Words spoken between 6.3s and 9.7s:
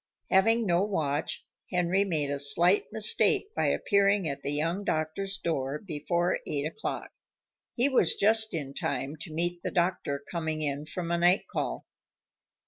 eight o'clock. He was just in time to meet the